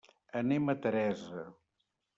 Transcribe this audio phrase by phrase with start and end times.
[0.39, 1.47] Anem a Teresa.